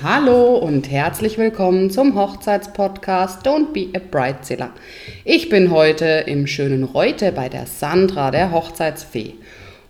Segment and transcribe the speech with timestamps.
[0.00, 4.70] Hallo und herzlich willkommen zum Hochzeitspodcast Don't Be a Bridezilla.
[5.24, 9.34] Ich bin heute im schönen Reute bei der Sandra, der Hochzeitsfee.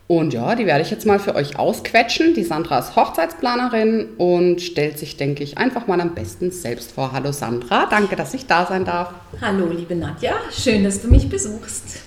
[0.06, 2.32] Und ja, die werde ich jetzt mal für euch ausquetschen.
[2.32, 7.12] Die Sandra ist Hochzeitsplanerin und stellt sich, denke ich, einfach mal am besten selbst vor.
[7.12, 9.12] Hallo Sandra, danke, dass ich da sein darf.
[9.42, 12.00] Hallo liebe Nadja, schön, dass du mich besuchst.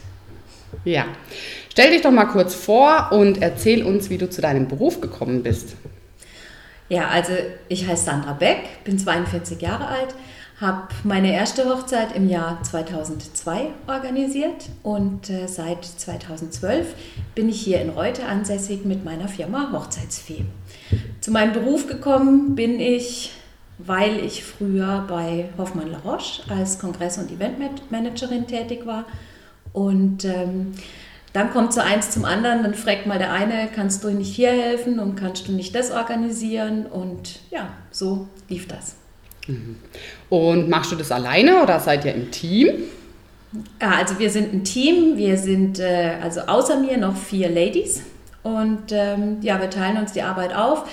[0.85, 1.05] Ja,
[1.69, 5.43] stell dich doch mal kurz vor und erzähl uns, wie du zu deinem Beruf gekommen
[5.43, 5.75] bist.
[6.91, 7.31] Ja, also
[7.69, 10.13] ich heiße Sandra Beck, bin 42 Jahre alt,
[10.59, 16.93] habe meine erste Hochzeit im Jahr 2002 organisiert und äh, seit 2012
[17.33, 20.43] bin ich hier in Reute ansässig mit meiner Firma Hochzeitsfee.
[21.21, 23.31] Zu meinem Beruf gekommen bin ich,
[23.77, 29.05] weil ich früher bei Hoffmann La Roche als Kongress- und Eventmanagerin tätig war
[29.71, 30.73] und ähm,
[31.33, 34.51] dann kommt so eins zum anderen, dann fragt mal der eine, kannst du nicht hier
[34.51, 36.85] helfen und kannst du nicht das organisieren?
[36.85, 38.95] Und ja, so lief das.
[39.47, 39.77] Mhm.
[40.29, 42.69] Und machst du das alleine oder seid ihr im Team?
[43.81, 48.03] Ja, also wir sind ein Team, wir sind äh, also außer mir noch vier Ladies
[48.43, 50.85] und ähm, ja, wir teilen uns die Arbeit auf.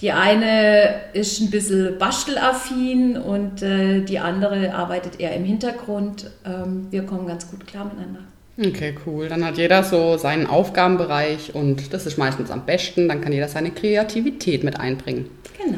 [0.00, 6.30] Die eine ist ein bisschen bastelaffin und äh, die andere arbeitet eher im Hintergrund.
[6.44, 8.20] Ähm, wir kommen ganz gut klar miteinander.
[8.58, 9.28] Okay, cool.
[9.28, 13.08] Dann hat jeder so seinen Aufgabenbereich und das ist meistens am besten.
[13.08, 15.28] Dann kann jeder seine Kreativität mit einbringen.
[15.58, 15.76] Genau.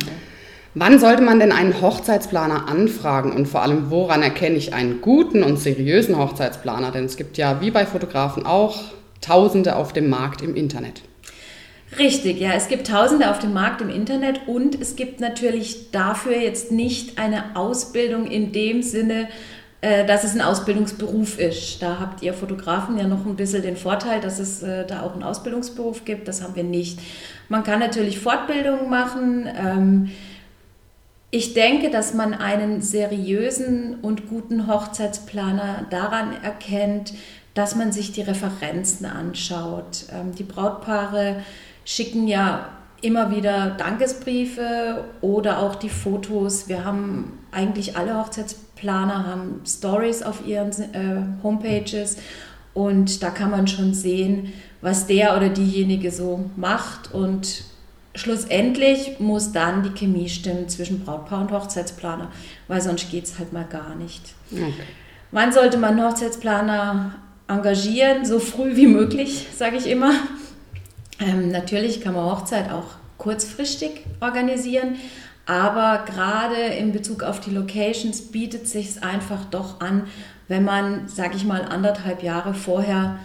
[0.75, 5.43] Wann sollte man denn einen Hochzeitsplaner anfragen und vor allem woran erkenne ich einen guten
[5.43, 6.93] und seriösen Hochzeitsplaner?
[6.93, 11.03] Denn es gibt ja wie bei Fotografen auch Tausende auf dem Markt im Internet.
[11.99, 16.37] Richtig, ja, es gibt Tausende auf dem Markt im Internet und es gibt natürlich dafür
[16.37, 19.29] jetzt nicht eine Ausbildung in dem Sinne,
[19.81, 21.81] dass es ein Ausbildungsberuf ist.
[21.81, 25.13] Da habt ihr Fotografen ja noch ein bisschen den Vorteil, dass es äh, da auch
[25.13, 26.27] einen Ausbildungsberuf gibt.
[26.27, 26.99] Das haben wir nicht.
[27.49, 29.49] Man kann natürlich Fortbildungen machen.
[29.57, 30.11] Ähm,
[31.31, 37.13] ich denke, dass man einen seriösen und guten Hochzeitsplaner daran erkennt,
[37.55, 40.07] dass man sich die Referenzen anschaut.
[40.13, 41.43] Ähm, die Brautpaare
[41.85, 42.71] schicken ja
[43.01, 46.69] immer wieder Dankesbriefe oder auch die Fotos.
[46.69, 52.17] Wir haben eigentlich alle Hochzeitsplaner haben Stories auf ihren äh, Homepages
[52.75, 57.65] und da kann man schon sehen, was der oder diejenige so macht und
[58.15, 62.31] schlussendlich muss dann die Chemie stimmen zwischen Brautpaar und Hochzeitsplaner,
[62.67, 64.35] weil sonst geht es halt mal gar nicht.
[64.53, 64.73] Okay.
[65.31, 67.15] Wann sollte man Hochzeitsplaner
[67.49, 68.25] engagieren?
[68.25, 70.13] So früh wie möglich, sage ich immer.
[71.21, 72.87] Ähm, natürlich kann man Hochzeit auch
[73.19, 74.97] kurzfristig organisieren,
[75.49, 80.07] aber gerade in Bezug auf die Locations bietet sich es einfach doch an,
[80.47, 83.19] wenn man, sage ich mal, anderthalb Jahre vorher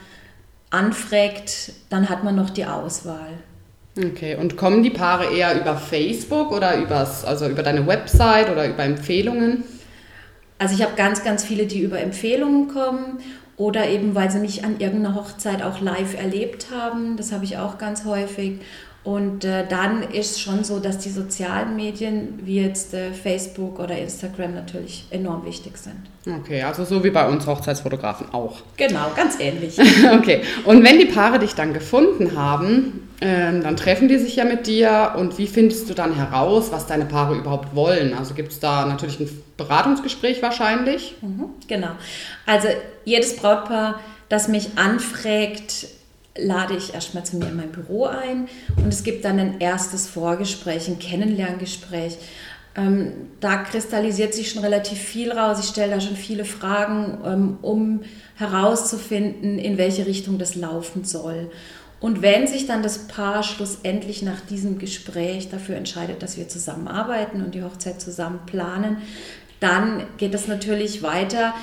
[0.70, 3.34] anfragt, dann hat man noch die Auswahl.
[3.98, 8.70] Okay, und kommen die Paare eher über Facebook oder übers, also über deine Website oder
[8.70, 9.66] über Empfehlungen?
[10.60, 13.20] Also ich habe ganz, ganz viele, die über Empfehlungen kommen
[13.64, 17.16] oder eben weil sie mich an irgendeiner Hochzeit auch live erlebt haben.
[17.16, 18.60] Das habe ich auch ganz häufig.
[19.06, 23.98] Und äh, dann ist schon so, dass die sozialen Medien wie jetzt äh, Facebook oder
[23.98, 25.96] Instagram natürlich enorm wichtig sind.
[26.26, 28.62] Okay, also so wie bei uns Hochzeitsfotografen auch.
[28.76, 29.78] Genau, ganz ähnlich.
[30.14, 34.44] okay, und wenn die Paare dich dann gefunden haben, ähm, dann treffen die sich ja
[34.44, 38.14] mit dir und wie findest du dann heraus, was deine Paare überhaupt wollen?
[38.14, 41.16] Also gibt es da natürlich ein Beratungsgespräch wahrscheinlich?
[41.22, 41.92] Mhm, genau.
[42.46, 42.68] Also
[43.06, 45.88] jedes Brautpaar, das mich anfragt,
[46.38, 50.10] lade ich erstmal zu mir in mein Büro ein und es gibt dann ein erstes
[50.10, 52.18] Vorgespräch, ein Kennenlerngespräch.
[52.76, 55.60] Ähm, da kristallisiert sich schon relativ viel raus.
[55.62, 58.02] Ich stelle da schon viele Fragen, ähm, um
[58.36, 61.52] herauszufinden, in welche Richtung das laufen soll.
[62.04, 67.42] Und wenn sich dann das Paar schlussendlich nach diesem Gespräch dafür entscheidet, dass wir zusammenarbeiten
[67.42, 68.98] und die Hochzeit zusammen planen,
[69.62, 71.54] dann geht es natürlich weiter.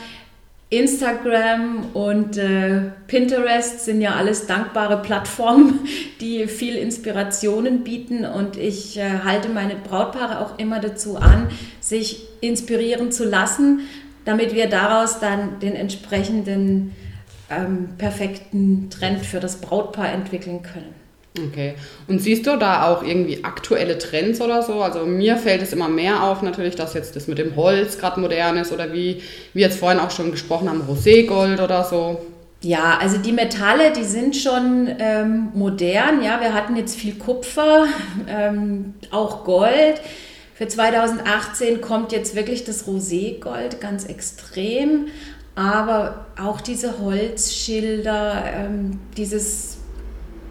[0.71, 5.81] Instagram und äh, Pinterest sind ja alles dankbare Plattformen,
[6.23, 8.25] die viel Inspirationen bieten.
[8.25, 11.51] Und ich äh, halte meine Brautpaare auch immer dazu an,
[11.81, 13.81] sich inspirieren zu lassen,
[14.25, 16.93] damit wir daraus dann den entsprechenden
[17.51, 20.95] ähm, perfekten Trend für das Brautpaar entwickeln können.
[21.39, 21.75] Okay.
[22.09, 24.83] Und siehst du da auch irgendwie aktuelle Trends oder so?
[24.83, 28.19] Also mir fällt es immer mehr auf natürlich, dass jetzt das mit dem Holz gerade
[28.21, 29.23] modern ist oder wie
[29.55, 32.21] wir jetzt vorhin auch schon gesprochen haben, Roségold oder so.
[32.63, 36.23] Ja, also die Metalle, die sind schon ähm, modern.
[36.23, 37.87] Ja, wir hatten jetzt viel Kupfer,
[38.29, 40.01] ähm, auch Gold.
[40.55, 45.07] Für 2018 kommt jetzt wirklich das Roségold ganz extrem.
[45.55, 49.79] Aber auch diese Holzschilder, ähm, dieses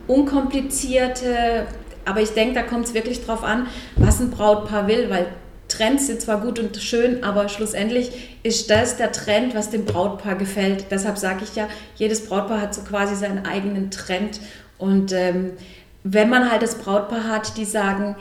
[0.08, 1.68] unkomplizierte,
[2.06, 5.28] Aber ich denke, da kommt es wirklich drauf an, was ein Brautpaar will, weil
[5.68, 10.36] Trends sind zwar gut und schön, aber schlussendlich ist das der Trend, was dem Brautpaar
[10.36, 10.88] gefällt.
[10.90, 14.42] Deshalb sage ich ja, jedes Brautpaar hat so quasi seinen eigenen Trend.
[14.80, 15.52] Und ähm,
[16.04, 18.16] wenn man halt das Brautpaar hat, die sagen,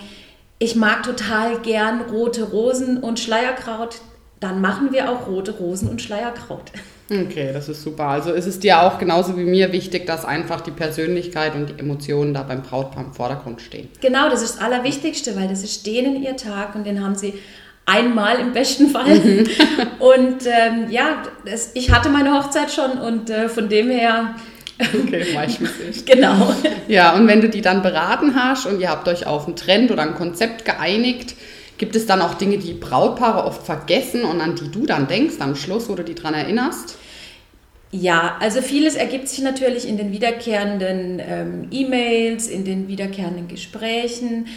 [0.58, 4.00] ich mag total gern rote Rosen und Schleierkraut,
[4.40, 6.70] dann machen wir auch rote Rosen und Schleierkraut.
[7.10, 8.04] Okay, das ist super.
[8.04, 11.78] Also ist es dir auch genauso wie mir wichtig, dass einfach die Persönlichkeit und die
[11.78, 13.88] Emotionen da beim Brautpaar im Vordergrund stehen.
[14.02, 17.34] Genau, das ist das Allerwichtigste, weil das ist denen ihr Tag und den haben sie
[17.86, 19.18] einmal im besten Fall.
[19.18, 19.48] Mhm.
[19.98, 24.34] und ähm, ja, das, ich hatte meine Hochzeit schon und äh, von dem her.
[24.78, 26.04] Okay, meistens ich.
[26.06, 26.54] genau.
[26.86, 29.90] Ja, und wenn du die dann beraten hast und ihr habt euch auf einen Trend
[29.90, 31.34] oder ein Konzept geeinigt,
[31.78, 35.36] Gibt es dann auch Dinge, die Brautpaare oft vergessen und an die du dann denkst
[35.38, 36.98] am Schluss, wo du die dran erinnerst?
[37.90, 44.48] Ja, also vieles ergibt sich natürlich in den wiederkehrenden ähm, E-Mails, in den wiederkehrenden Gesprächen.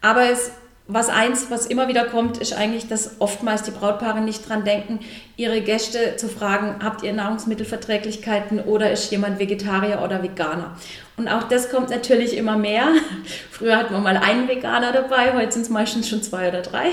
[0.00, 0.52] Aber es
[0.92, 5.00] was eins, was immer wieder kommt, ist eigentlich, dass oftmals die Brautpaare nicht dran denken,
[5.36, 10.76] ihre Gäste zu fragen, habt ihr Nahrungsmittelverträglichkeiten oder ist jemand Vegetarier oder Veganer?
[11.16, 12.88] Und auch das kommt natürlich immer mehr.
[13.50, 16.90] Früher hatten wir mal einen Veganer dabei, heute sind es meistens schon zwei oder drei.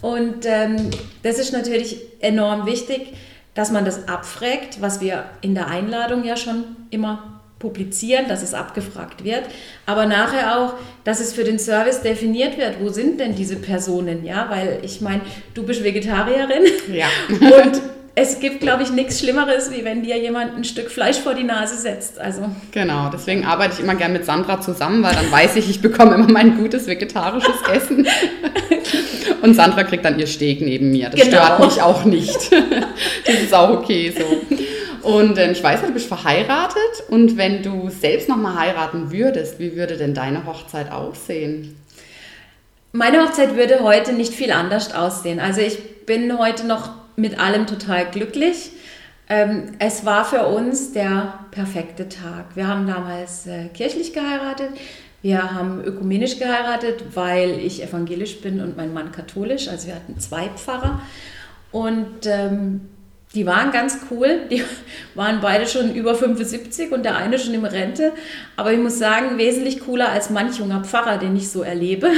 [0.00, 0.90] Und ähm,
[1.22, 3.14] das ist natürlich enorm wichtig,
[3.54, 8.54] dass man das abfragt, was wir in der Einladung ja schon immer publizieren, dass es
[8.54, 9.44] abgefragt wird,
[9.86, 10.74] aber nachher auch,
[11.04, 15.00] dass es für den Service definiert wird, wo sind denn diese Personen, ja, weil ich
[15.00, 15.20] meine,
[15.54, 17.06] du bist Vegetarierin ja.
[17.30, 17.80] und
[18.14, 21.44] es gibt, glaube ich, nichts Schlimmeres, wie wenn dir jemand ein Stück Fleisch vor die
[21.44, 22.18] Nase setzt.
[22.18, 22.50] Also.
[22.72, 26.14] Genau, deswegen arbeite ich immer gern mit Sandra zusammen, weil dann weiß ich, ich bekomme
[26.14, 28.06] immer mein gutes vegetarisches Essen.
[29.42, 31.08] Und Sandra kriegt dann ihr Steak neben mir.
[31.08, 31.44] Das genau.
[31.44, 32.38] stört mich auch nicht.
[33.24, 34.56] Das ist auch okay so.
[35.02, 39.76] Und äh, ich weiß, du bist verheiratet und wenn du selbst nochmal heiraten würdest, wie
[39.76, 41.76] würde denn deine Hochzeit aussehen?
[42.92, 45.38] Meine Hochzeit würde heute nicht viel anders aussehen.
[45.40, 48.72] Also ich bin heute noch mit allem total glücklich.
[49.28, 52.56] Ähm, es war für uns der perfekte Tag.
[52.56, 54.70] Wir haben damals äh, kirchlich geheiratet.
[55.22, 59.68] Wir haben ökumenisch geheiratet, weil ich evangelisch bin und mein Mann katholisch.
[59.68, 61.00] Also wir hatten zwei Pfarrer.
[61.70, 62.88] Und ähm,
[63.34, 64.40] die waren ganz cool.
[64.50, 64.64] Die
[65.14, 68.12] waren beide schon über 75 und der eine schon in Rente.
[68.56, 72.10] Aber ich muss sagen, wesentlich cooler als manch junger Pfarrer, den ich so erlebe.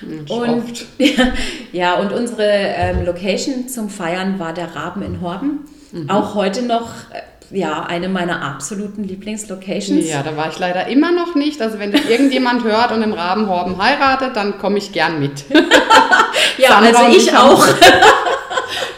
[0.00, 1.32] Das und, ja,
[1.72, 5.60] ja, und unsere ähm, Location zum Feiern war der Raben in Horben.
[5.92, 6.10] Mhm.
[6.10, 10.08] Auch heute noch äh, ja, eine meiner absoluten Lieblingslocations.
[10.08, 11.60] Ja, da war ich leider immer noch nicht.
[11.62, 15.44] Also wenn das irgendjemand hört und im Rabenhorben heiratet, dann komme ich gern mit.
[16.58, 17.66] ja, Sandra also ich auch.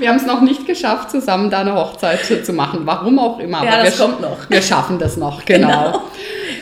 [0.03, 2.81] Wir haben es noch nicht geschafft, zusammen da eine Hochzeit zu machen.
[2.87, 3.65] Warum auch immer.
[3.65, 4.51] Ja, das kommt noch.
[4.51, 5.69] Wir schaffen das noch, genau.
[5.93, 6.03] genau.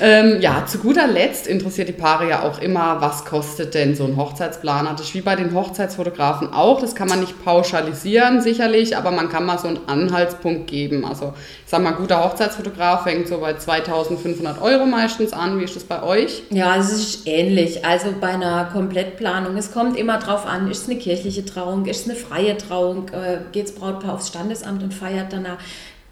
[0.00, 4.04] Ähm, ja, zu guter Letzt interessiert die Paare ja auch immer, was kostet denn so
[4.04, 4.92] ein Hochzeitsplaner?
[4.92, 6.80] Das ist wie bei den Hochzeitsfotografen auch.
[6.80, 11.04] Das kann man nicht pauschalisieren, sicherlich, aber man kann mal so einen Anhaltspunkt geben.
[11.04, 15.60] Also, ich sag mal, guter Hochzeitsfotograf fängt so bei 2500 Euro meistens an.
[15.60, 16.44] Wie ist das bei euch?
[16.48, 17.84] Ja, es ist ähnlich.
[17.84, 19.56] Also bei einer Komplettplanung.
[19.58, 23.08] Es kommt immer drauf an, ist es eine kirchliche Trauung, ist es eine freie Trauung,
[23.10, 25.58] äh, geht das Brautpaar aufs Standesamt und feiert danach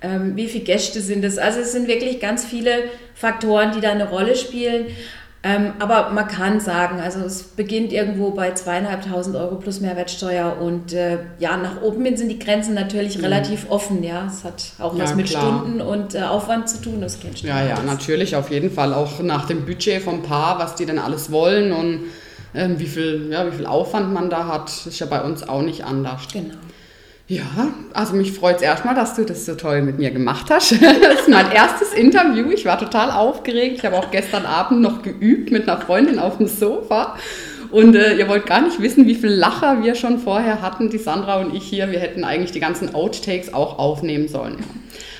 [0.00, 1.38] ähm, wie viele Gäste sind es.
[1.38, 2.84] Also es sind wirklich ganz viele
[3.14, 4.86] Faktoren, die da eine Rolle spielen.
[5.44, 10.92] Ähm, aber man kann sagen, also es beginnt irgendwo bei zweieinhalbtausend Euro plus Mehrwertsteuer und
[10.92, 13.24] äh, ja, nach oben hin sind die Grenzen natürlich mhm.
[13.24, 14.02] relativ offen.
[14.02, 15.60] Ja, es hat auch ja, was mit klar.
[15.60, 17.00] Stunden und äh, Aufwand zu tun.
[17.00, 18.92] Das kennt ja, ja, natürlich, auf jeden Fall.
[18.92, 22.00] Auch nach dem Budget vom Paar, was die denn alles wollen und
[22.54, 25.62] ähm, wie, viel, ja, wie viel Aufwand man da hat, ist ja bei uns auch
[25.62, 26.22] nicht anders.
[26.32, 26.54] Genau.
[27.30, 30.72] Ja, also mich freut es erstmal, dass du das so toll mit mir gemacht hast.
[30.80, 32.50] Das ist mein erstes Interview.
[32.50, 33.76] Ich war total aufgeregt.
[33.76, 37.16] Ich habe auch gestern Abend noch geübt mit einer Freundin auf dem Sofa.
[37.70, 40.96] Und äh, ihr wollt gar nicht wissen, wie viel Lacher wir schon vorher hatten, die
[40.96, 41.90] Sandra und ich hier.
[41.90, 44.56] Wir hätten eigentlich die ganzen Outtakes auch aufnehmen sollen.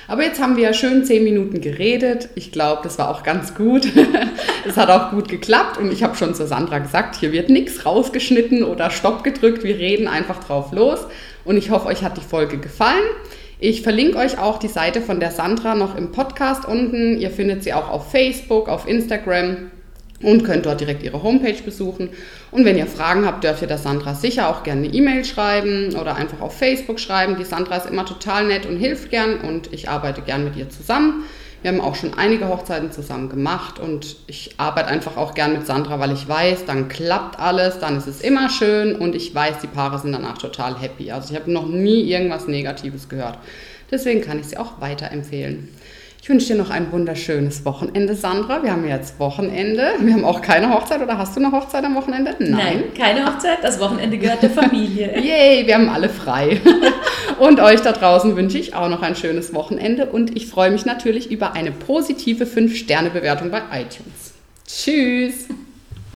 [0.09, 2.29] Aber jetzt haben wir ja schön zehn Minuten geredet.
[2.33, 3.87] Ich glaube, das war auch ganz gut.
[4.67, 7.85] Es hat auch gut geklappt und ich habe schon zu Sandra gesagt, hier wird nichts
[7.85, 9.63] rausgeschnitten oder Stopp gedrückt.
[9.63, 10.99] Wir reden einfach drauf los.
[11.45, 13.05] Und ich hoffe, euch hat die Folge gefallen.
[13.59, 17.17] Ich verlinke euch auch die Seite von der Sandra noch im Podcast unten.
[17.19, 19.71] Ihr findet sie auch auf Facebook, auf Instagram
[20.21, 22.09] und könnt dort direkt ihre Homepage besuchen.
[22.51, 25.95] Und wenn ihr Fragen habt, dürft ihr der Sandra sicher auch gerne eine E-Mail schreiben
[25.95, 27.37] oder einfach auf Facebook schreiben.
[27.37, 30.69] Die Sandra ist immer total nett und hilft gern und ich arbeite gern mit ihr
[30.69, 31.23] zusammen.
[31.61, 35.67] Wir haben auch schon einige Hochzeiten zusammen gemacht und ich arbeite einfach auch gern mit
[35.67, 39.59] Sandra, weil ich weiß, dann klappt alles, dann ist es immer schön und ich weiß,
[39.61, 41.11] die Paare sind danach total happy.
[41.11, 43.39] Also ich habe noch nie irgendwas Negatives gehört.
[43.91, 45.67] Deswegen kann ich sie auch weiterempfehlen.
[46.21, 48.61] Ich wünsche dir noch ein wunderschönes Wochenende, Sandra.
[48.61, 49.93] Wir haben jetzt Wochenende.
[49.99, 52.35] Wir haben auch keine Hochzeit oder hast du eine Hochzeit am Wochenende?
[52.39, 53.59] Nein, Nein keine Hochzeit.
[53.61, 55.17] Das Wochenende gehört der Familie.
[55.21, 56.59] Yay, wir haben alle frei.
[57.39, 60.85] und euch da draußen wünsche ich auch noch ein schönes Wochenende und ich freue mich
[60.85, 64.33] natürlich über eine positive 5-Sterne-Bewertung bei iTunes.
[64.67, 65.47] Tschüss!